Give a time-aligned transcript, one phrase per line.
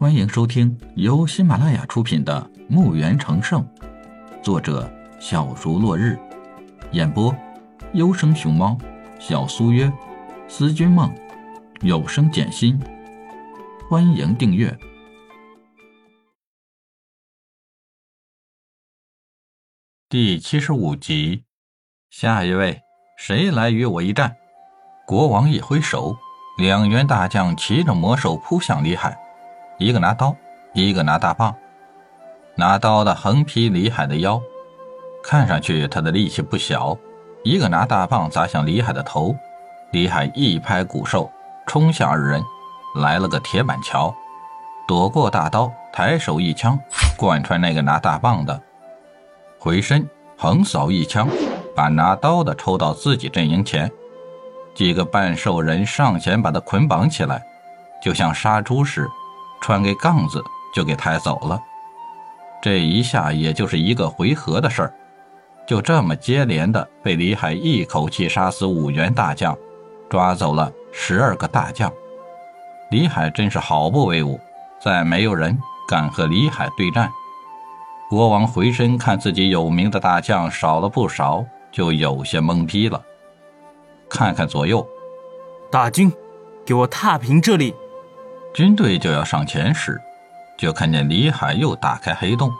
[0.00, 3.62] 欢迎收听由喜马拉雅出品的《墓园成圣》，
[4.42, 6.18] 作者小竹落日，
[6.92, 7.36] 演播
[7.92, 8.78] 优生熊猫、
[9.18, 9.92] 小苏约、
[10.48, 11.14] 思君梦、
[11.82, 12.80] 有声简心。
[13.90, 14.74] 欢迎订阅
[20.08, 21.44] 第七十五集。
[22.08, 22.80] 下一位，
[23.18, 24.34] 谁来与我一战？
[25.06, 26.16] 国王一挥手，
[26.56, 29.14] 两员大将骑着魔兽扑向李海。
[29.80, 30.36] 一个拿刀，
[30.74, 31.56] 一个拿大棒。
[32.54, 34.38] 拿刀的横劈李海的腰，
[35.24, 36.94] 看上去他的力气不小。
[37.42, 39.34] 一个拿大棒砸向李海的头，
[39.92, 41.30] 李海一拍骨兽，
[41.66, 42.42] 冲向二人，
[42.96, 44.14] 来了个铁板桥，
[44.86, 46.78] 躲过大刀，抬手一枪
[47.16, 48.60] 贯穿那个拿大棒的，
[49.58, 51.26] 回身横扫一枪，
[51.74, 53.90] 把拿刀的抽到自己阵营前。
[54.74, 57.42] 几个半兽人上前把他捆绑起来，
[58.02, 59.08] 就像杀猪时。
[59.60, 60.42] 穿给杠子
[60.74, 61.60] 就给抬走了，
[62.62, 64.94] 这一下也就是一个回合的事儿，
[65.66, 69.56] 就这么接连的被李海一口气杀死五员大将，
[70.08, 71.92] 抓走了十二个大将。
[72.90, 74.40] 李海真是好不威武，
[74.80, 75.56] 再没有人
[75.88, 77.10] 敢和李海对战。
[78.08, 83.00] 国王回身看自己有名的大将少了不少，就有些懵逼了。
[84.08, 84.84] 看看左右，
[85.70, 86.12] 大军，
[86.66, 87.72] 给我踏平这里！
[88.52, 90.00] 军队就要上前时，
[90.58, 92.52] 就看见李海又打开黑洞，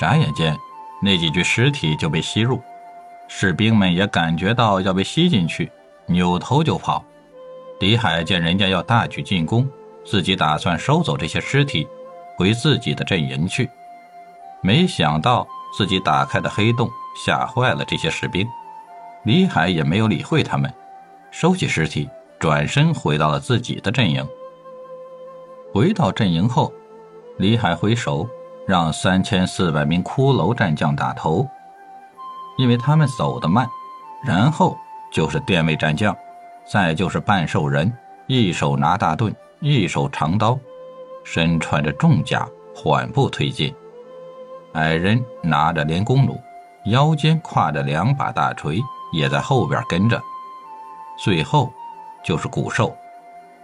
[0.00, 0.56] 眨眼间，
[1.00, 2.60] 那几具尸体就被吸入。
[3.28, 5.70] 士兵们也感觉到要被吸进去，
[6.06, 7.04] 扭头就跑。
[7.78, 9.68] 李海见人家要大举进攻，
[10.04, 11.86] 自己打算收走这些尸体，
[12.36, 13.70] 回自己的阵营去。
[14.60, 15.46] 没想到
[15.76, 16.90] 自己打开的黑洞
[17.24, 18.46] 吓坏了这些士兵，
[19.22, 20.72] 李海也没有理会他们，
[21.30, 22.08] 收起尸体，
[22.40, 24.26] 转身回到了自己的阵营。
[25.76, 26.72] 回到阵营后，
[27.36, 28.26] 李海挥手
[28.66, 31.46] 让三千四百名骷髅战将打头，
[32.56, 33.68] 因为他们走得慢。
[34.24, 34.74] 然后
[35.12, 36.16] 就是电位战将，
[36.64, 37.92] 再就是半兽人，
[38.26, 40.58] 一手拿大盾，一手长刀，
[41.24, 43.74] 身穿着重甲，缓步推进。
[44.72, 46.40] 矮人拿着连弓弩，
[46.86, 48.80] 腰间挎着两把大锤，
[49.12, 50.18] 也在后边跟着。
[51.18, 51.70] 最后
[52.24, 52.96] 就是古兽，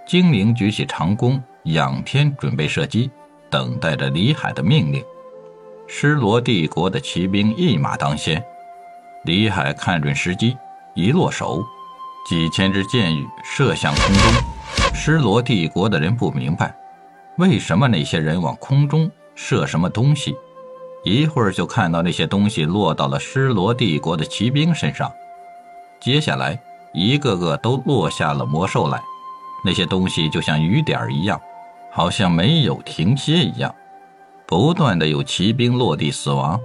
[0.06, 1.42] 精灵举起长弓。
[1.64, 3.10] 仰天准备射击，
[3.48, 5.04] 等待着李海的命令。
[5.86, 8.42] 狮罗帝国的骑兵一马当先，
[9.24, 10.56] 李海看准时机，
[10.94, 11.62] 一落手，
[12.28, 14.32] 几千支箭雨射向空中。
[14.94, 16.74] 狮罗帝国的人不明白，
[17.38, 20.34] 为什么那些人往空中射什么东西，
[21.04, 25.12] 一会儿就看到那些东西落到了狮罗帝国的骑兵身上，
[26.00, 26.58] 接下来
[26.92, 29.00] 一个个都落下了魔兽来，
[29.64, 31.40] 那些东西就像雨点一样。
[31.94, 33.74] 好像没有停歇一样，
[34.46, 36.58] 不断的有骑兵落地死亡，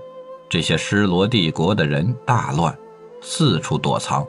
[0.50, 2.74] 这些失罗帝国的人大乱，
[3.22, 4.26] 四处躲藏。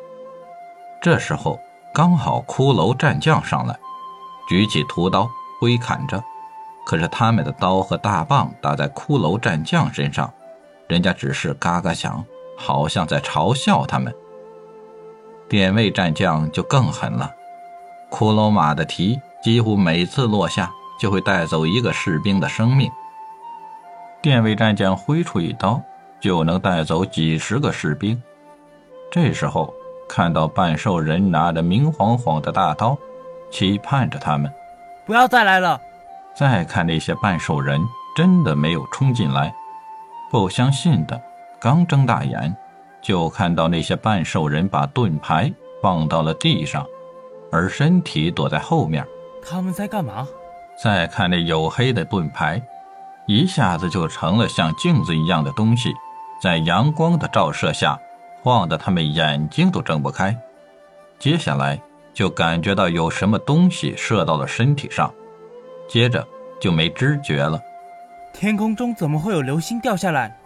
[1.01, 1.57] 这时候
[1.95, 3.79] 刚好骷髅战将上来，
[4.49, 6.21] 举起屠刀挥砍着，
[6.85, 10.29] 可是他们的刀和大棒打在骷髅战将身上，
[10.89, 12.25] 人家只是嘎嘎响，
[12.57, 14.13] 好像在嘲笑他们。
[15.49, 17.33] 典韦战将就更狠了，
[18.11, 20.73] 骷髅马的蹄几乎每次落下。
[20.99, 22.91] 就会带走一个士兵的生命。
[24.21, 25.81] 电位战将挥出一刀，
[26.21, 28.21] 就能带走几十个士兵。
[29.11, 29.73] 这时候
[30.09, 32.99] 看到半兽人拿着明晃晃的大刀，
[33.51, 34.53] 期盼着他们
[35.07, 35.81] 不要再来了。
[36.35, 37.81] 再看那些半兽人，
[38.15, 39.55] 真的没有冲进来。
[40.31, 41.21] 不相信的，
[41.61, 42.55] 刚睁大眼，
[43.01, 46.85] 就看到那些半兽人把盾牌放到了地上，
[47.51, 49.07] 而身体躲在后面。
[49.43, 50.29] 他们在干嘛？
[50.81, 52.63] 再看那黝黑的盾牌，
[53.27, 55.93] 一下子就成了像镜子一样的东西，
[56.41, 57.99] 在阳光的照射下，
[58.45, 60.37] 晃得他们眼睛都睁不开。
[61.19, 61.81] 接下来
[62.15, 65.13] 就感觉到有什么东西射到了身体上，
[65.89, 66.25] 接着
[66.61, 67.61] 就没知觉了。
[68.33, 70.37] 天空中怎么会有流星掉下来？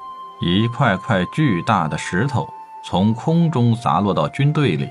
[0.41, 2.49] 一块块巨大的石头
[2.83, 4.89] 从空中砸落到军队里，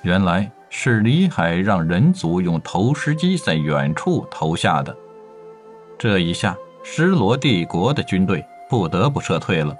[0.00, 0.50] 原来。
[0.68, 4.94] 是李海让人族用投石机在远处投下的，
[5.98, 9.76] 这一下，失罗帝国的军队不得不撤退了。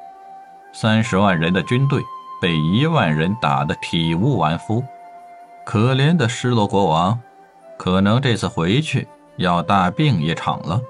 [0.72, 2.02] 三十万人的军队
[2.40, 4.82] 被一万人打得体无完肤，
[5.64, 7.18] 可怜的失罗国王，
[7.76, 10.80] 可能这次回去要大病一场了。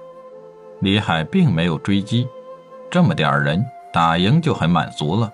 [0.80, 2.28] 李海并没有追击，
[2.90, 5.32] 这么点人打赢就很满足了，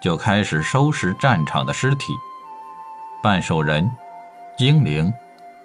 [0.00, 2.14] 就开始收拾战场的尸体。
[3.20, 3.90] 半兽人、
[4.56, 5.12] 精灵、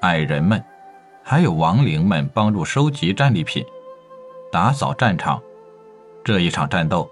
[0.01, 0.63] 矮人们，
[1.23, 3.63] 还有亡灵们帮助收集战利品，
[4.51, 5.39] 打扫战场。
[6.23, 7.07] 这一场战斗，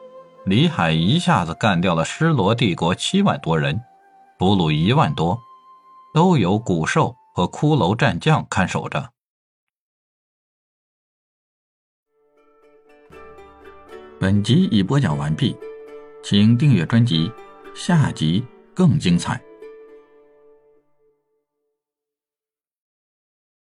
[0.45, 3.79] 李海一下子干掉了狮罗帝国七万多人，
[4.39, 5.39] 俘虏一万多，
[6.13, 9.09] 都有古兽和骷髅战将看守着。
[14.19, 15.55] 本集已播讲完毕，
[16.23, 17.31] 请订阅专辑，
[17.75, 18.43] 下集
[18.73, 19.39] 更精彩。